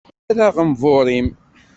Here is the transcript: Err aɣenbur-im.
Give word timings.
Err 0.29 0.39
aɣenbur-im. 0.47 1.27